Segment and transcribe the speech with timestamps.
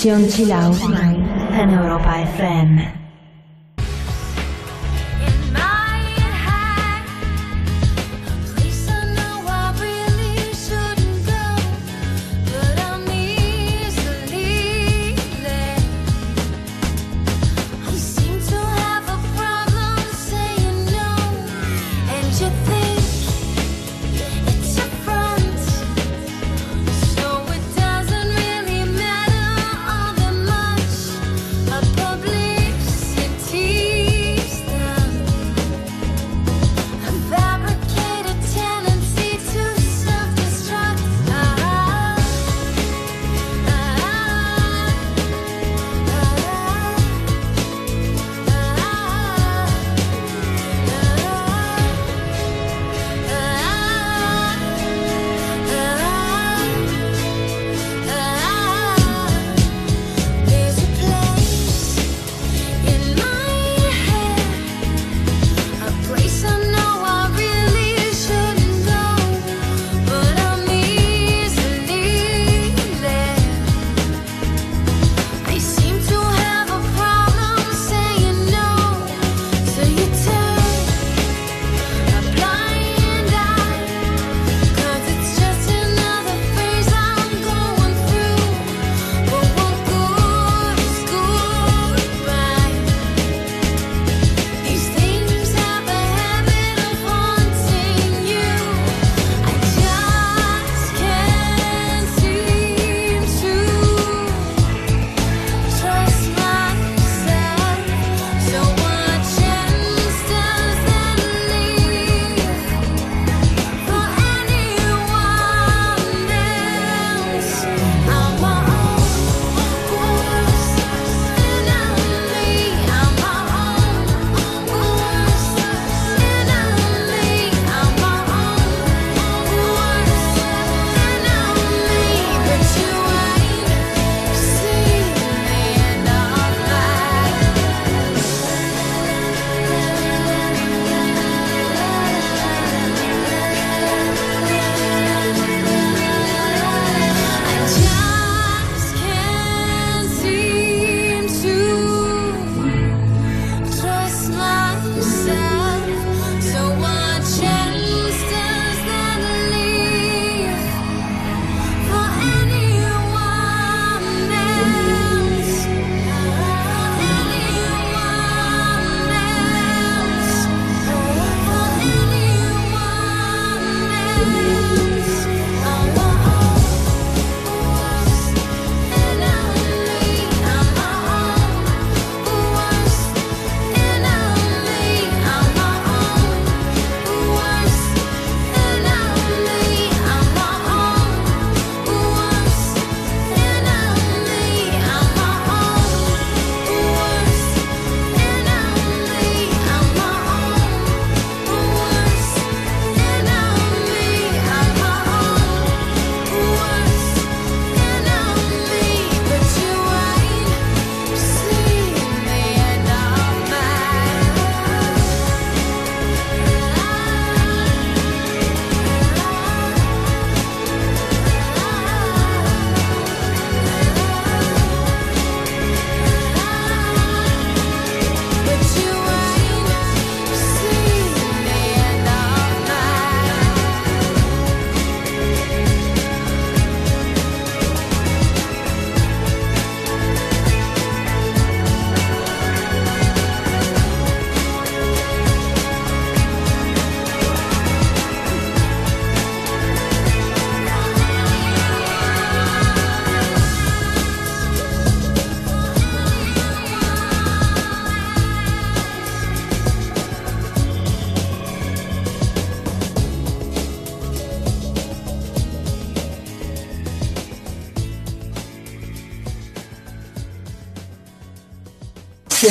[0.00, 0.50] Sesión Chill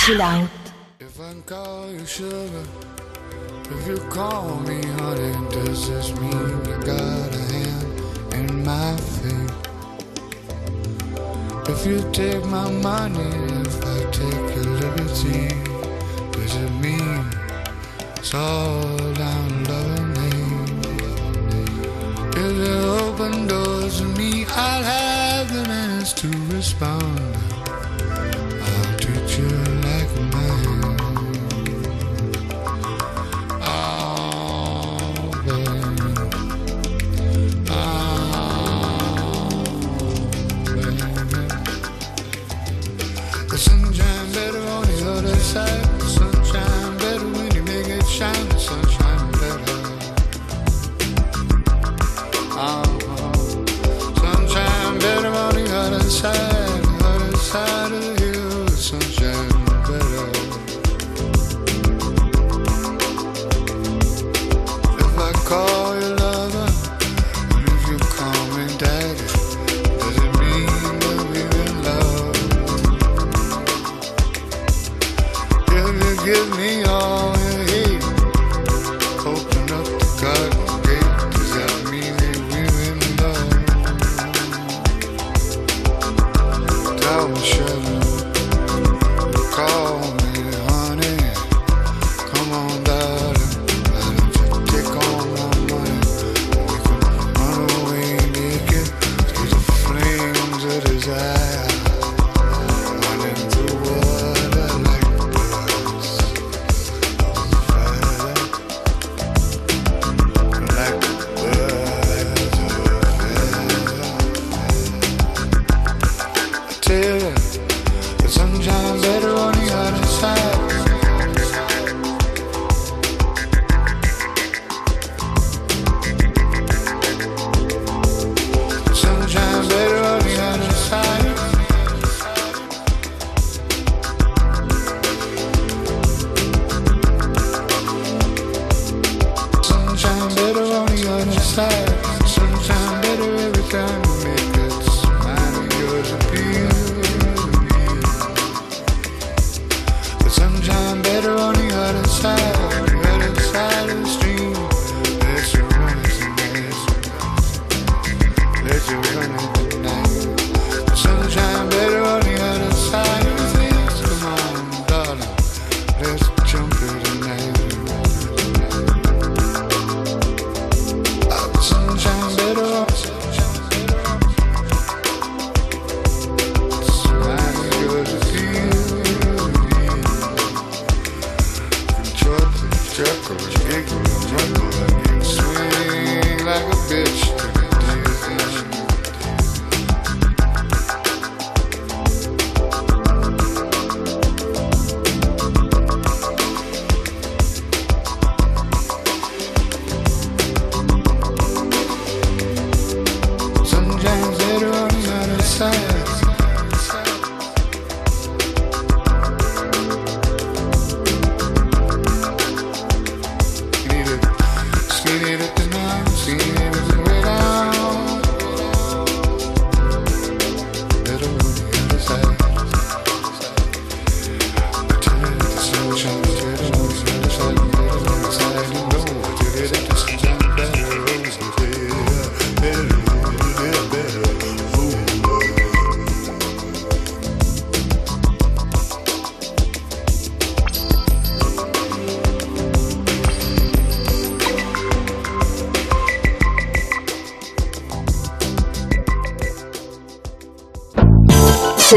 [0.00, 0.39] 凄凉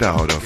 [0.00, 0.39] Get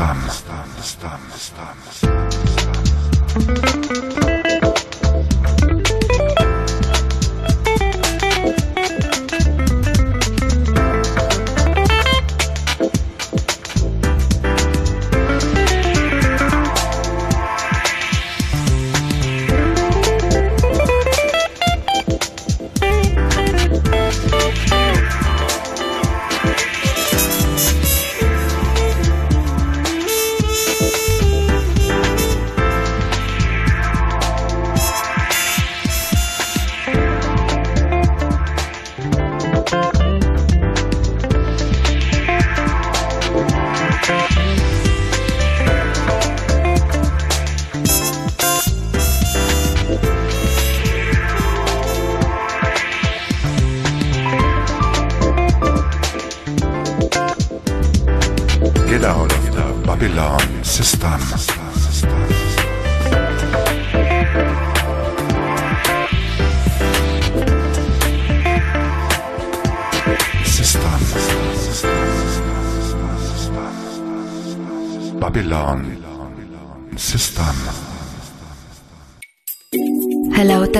[0.00, 0.39] femme.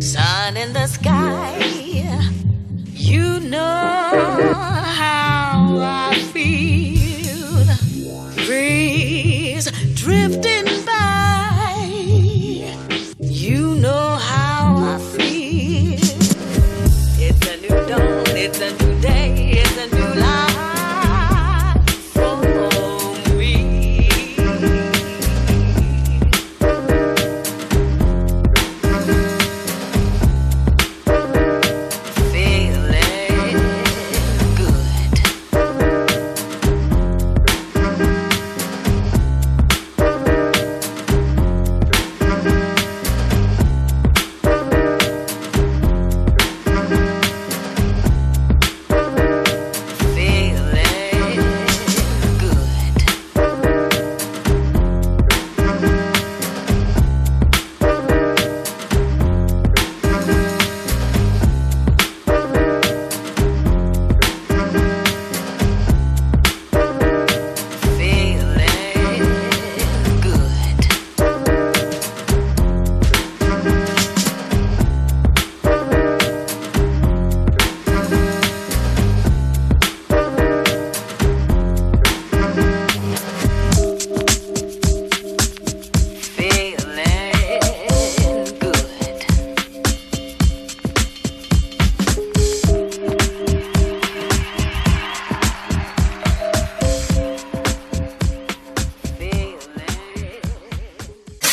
[0.00, 1.67] Sun in the sky.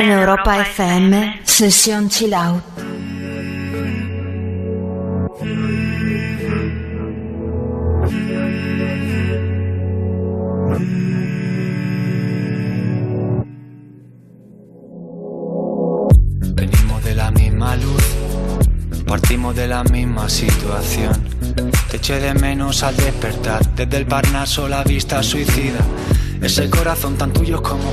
[0.00, 2.62] En Europa FM, sesión chill out.
[16.54, 18.02] Venimos de la misma luz,
[19.06, 21.12] partimos de la misma situación.
[21.90, 25.80] Te eché de menos al despertar, desde el Parnaso la vista suicida.
[26.40, 27.92] Ese corazón tan tuyo como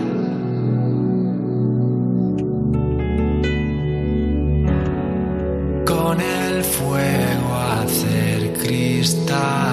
[9.01, 9.70] está.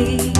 [0.00, 0.39] away.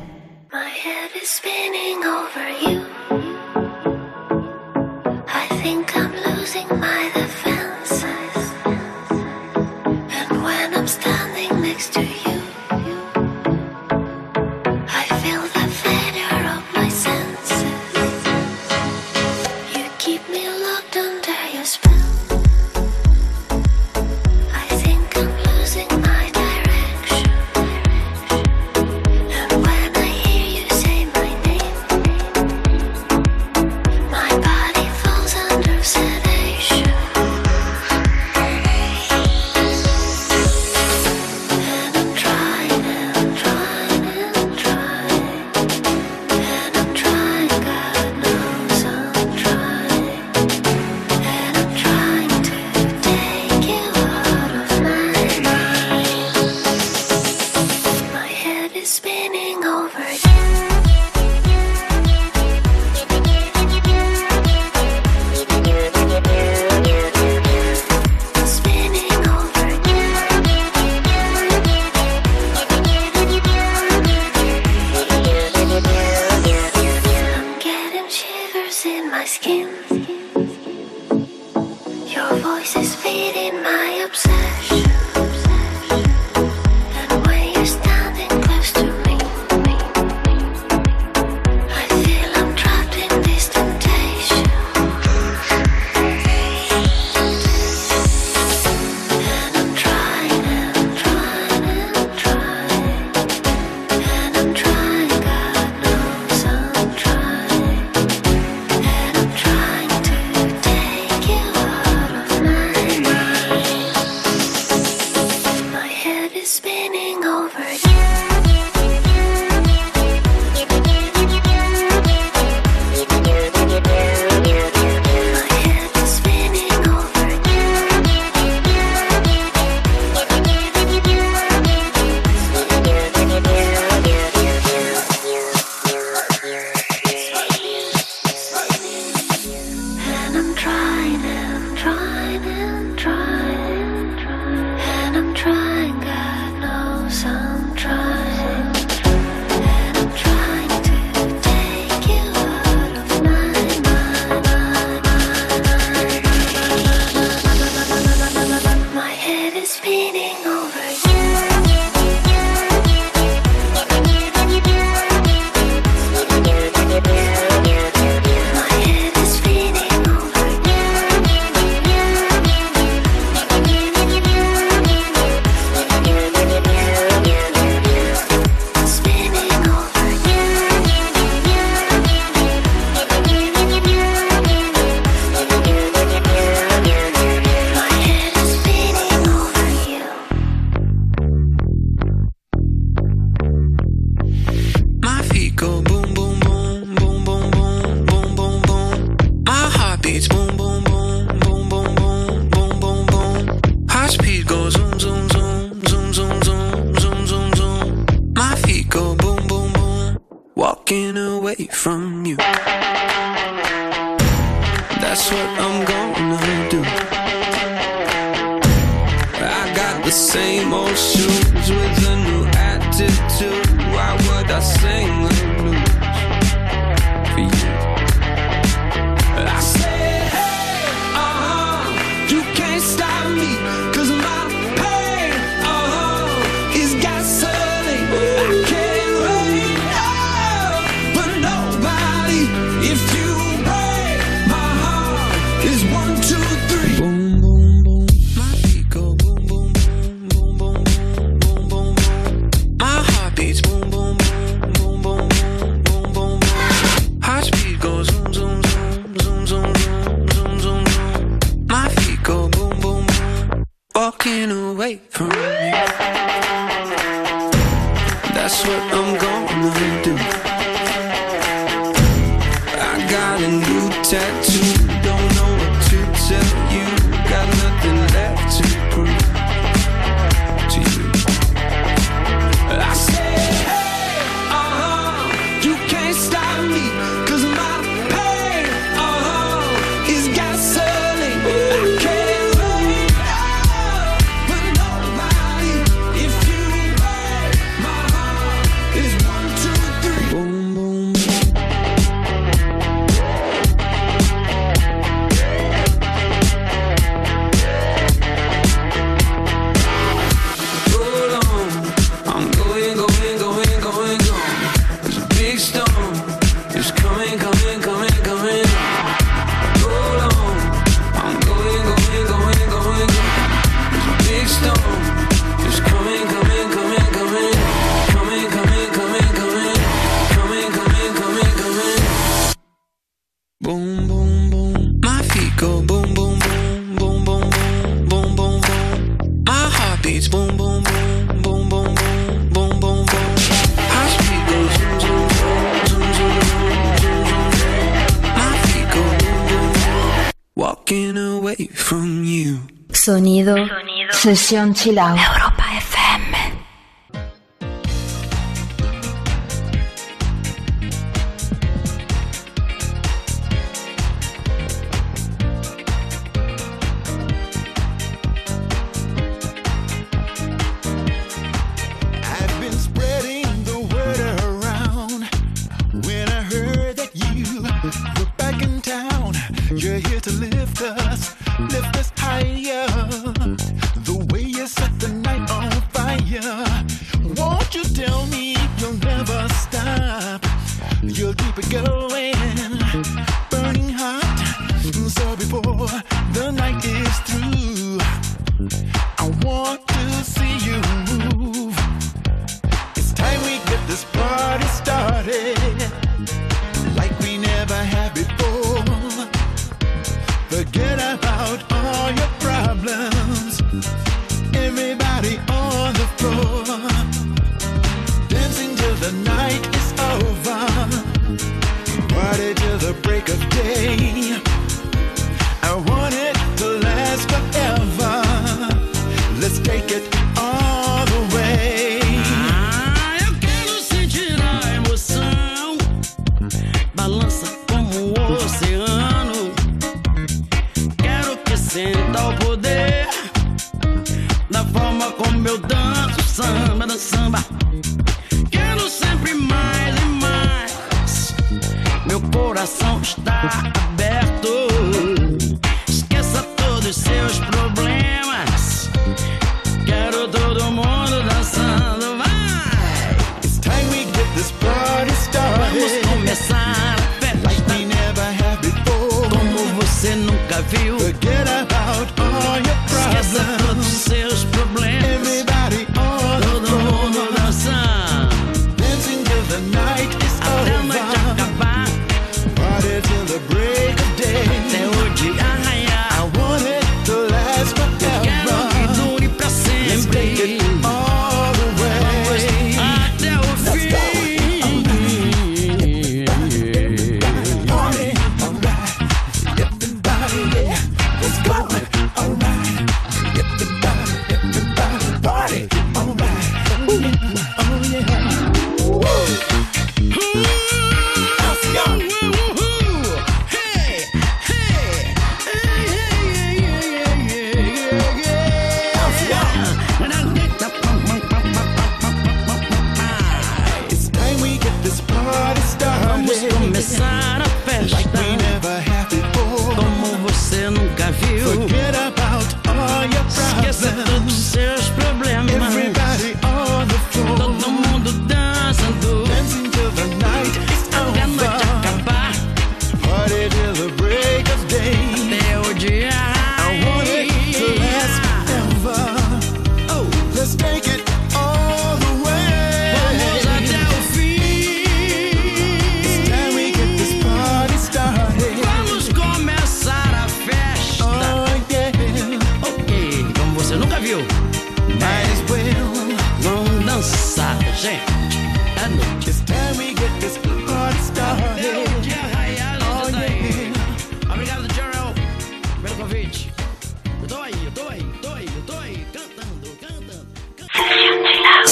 [354.51, 354.97] Sesión chill.
[354.97, 355.50] Europa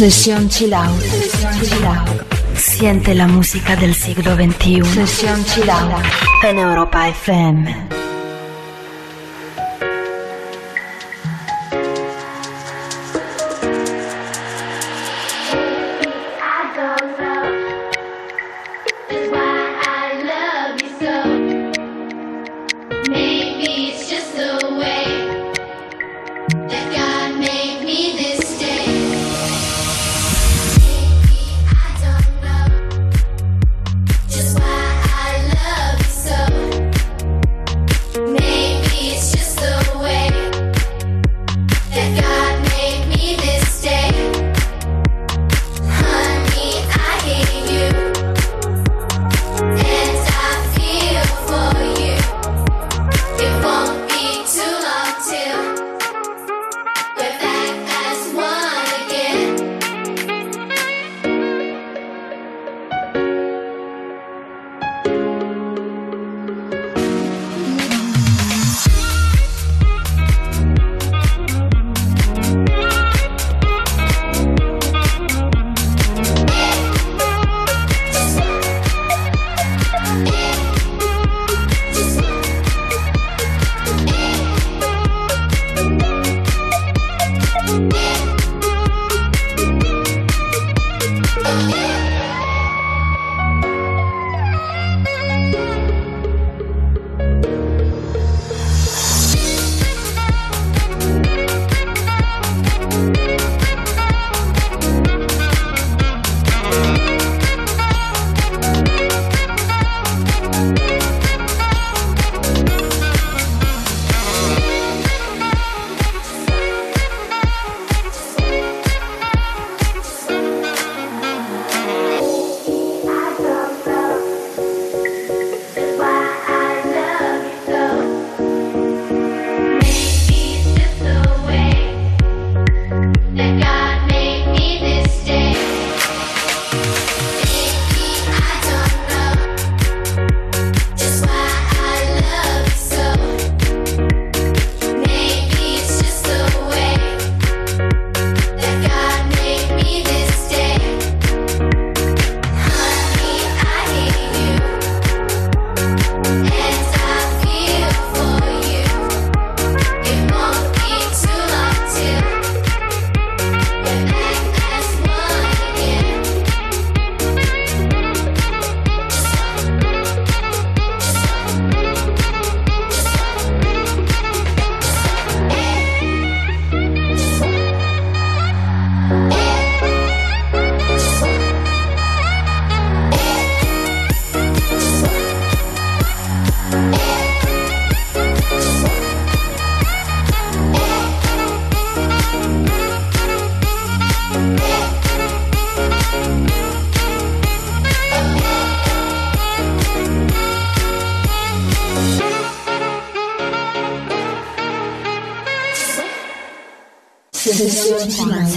[0.00, 0.72] Sesión Chill
[2.56, 4.82] Siente la música del siglo XXI.
[4.82, 5.92] Sesión Chill Out.
[6.42, 7.99] En Europa FM.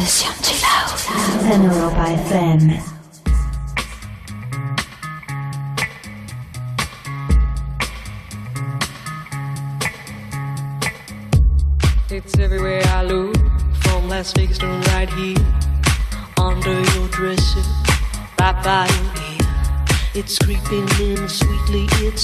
[0.04, 0.60] Sesión Chill
[1.50, 2.82] en Europa FM.
[12.10, 13.38] It's everywhere I look,
[13.84, 15.38] from Las Vegas to right here,
[16.38, 17.64] under your dresser,
[18.42, 19.48] right by your ear.
[20.16, 22.24] It's creeping in sweetly, it's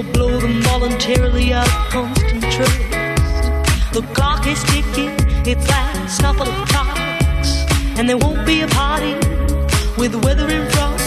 [0.00, 2.80] or blow them voluntarily out of constant trust.
[3.92, 5.12] The clock is ticking,
[5.46, 7.66] its last couple of clocks,
[7.98, 9.14] and there won't be a party
[9.98, 10.98] with the weather in front.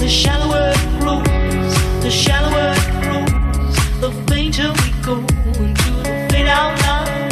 [0.00, 5.16] The shallower it grows, the shallower it grows, the fainter we go
[5.62, 7.28] into the fade out line.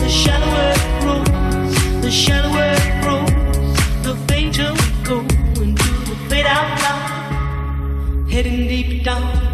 [0.00, 5.18] The shallower it grows, the shallower it grows, the fainter we go
[5.62, 8.28] into the fade out line.
[8.28, 9.53] Heading deep down,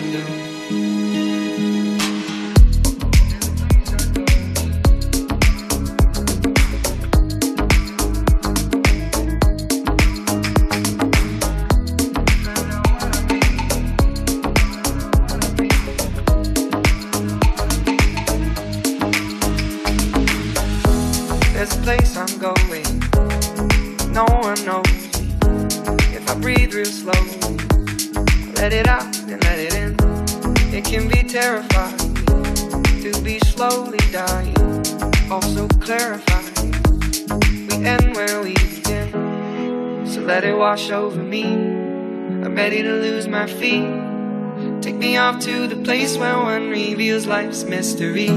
[43.51, 44.81] Feet.
[44.81, 48.29] Take me off to the place where one reveals life's mystery.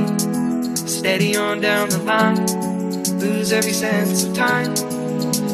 [0.74, 2.44] Steady on down the line
[3.18, 4.74] lose every sense of time.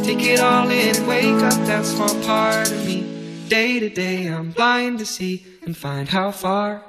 [0.03, 3.47] Take it all in and wake up that small part of me.
[3.49, 6.85] Day to day, I'm blind to see and find how far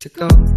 [0.00, 0.51] to go.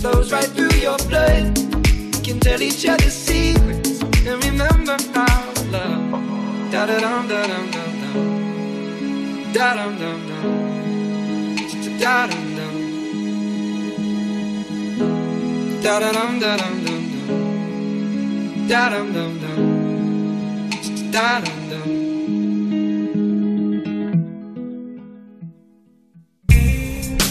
[0.00, 1.58] Flows right through your blood.
[1.58, 6.12] We can tell each other secrets and remember to love.
[6.72, 8.16] Da da dum da dum dum dum.
[9.52, 10.44] Da dum dum dum.
[11.98, 12.74] Da dum dum.
[15.82, 18.68] Da da dum da dum dum dum.
[18.68, 19.60] Da dum dum dum.
[21.12, 21.88] Da dum dum.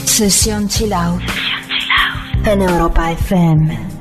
[0.06, 0.94] Sesión Chill
[2.48, 3.97] en Europa FM.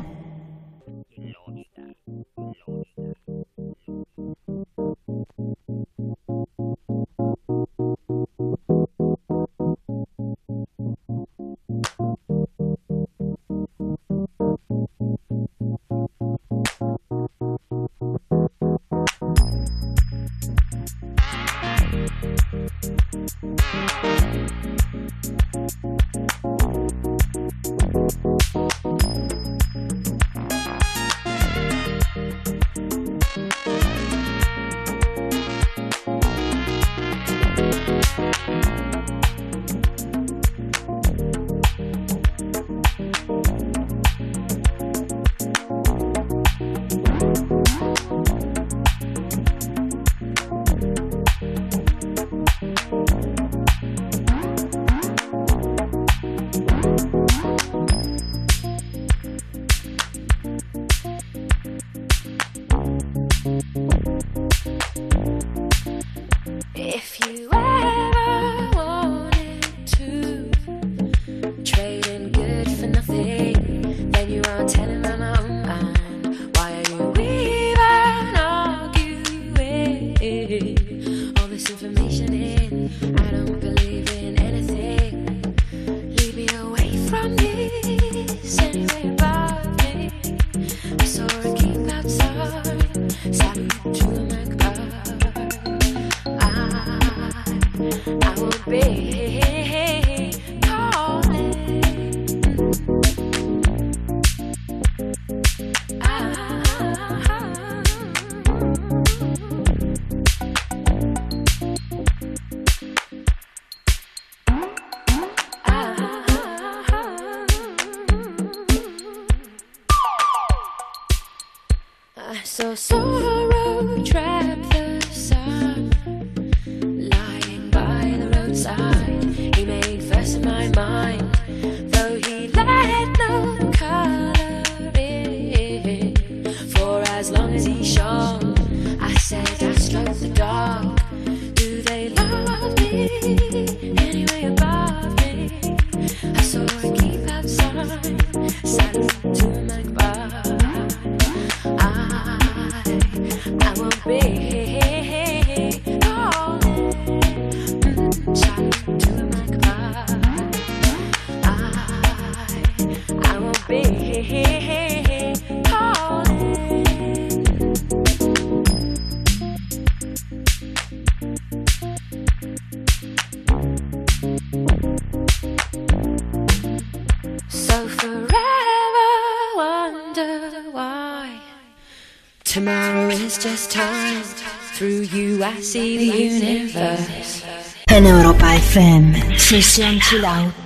[185.73, 187.43] See the universe.
[187.89, 190.66] En Europa FM, sesión chill out.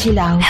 [0.00, 0.49] Sesión chill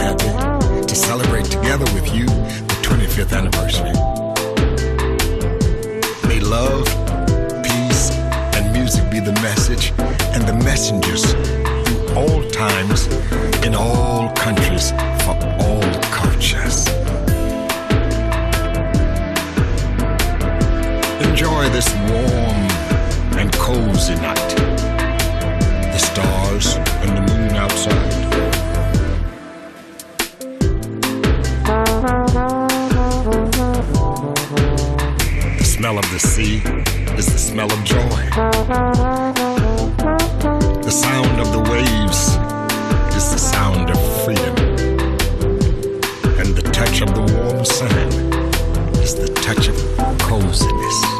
[0.00, 3.92] happen to celebrate together with you the 25th anniversary.
[6.26, 6.86] May love,
[7.62, 8.10] peace,
[8.56, 9.92] and music be the message
[10.34, 13.08] and the messengers through all times,
[13.66, 14.90] in all countries,
[15.24, 15.82] for all
[16.18, 16.88] cultures.
[21.28, 22.60] Enjoy this warm
[23.38, 24.50] and cozy night.
[25.92, 28.29] The stars and the moon outside
[35.80, 36.56] smell of the sea
[37.16, 38.22] is the smell of joy.
[40.82, 42.36] The sound of the waves
[43.16, 44.56] is the sound of freedom.
[46.38, 47.96] And the touch of the warm sun
[49.00, 51.19] is the touch of coziness.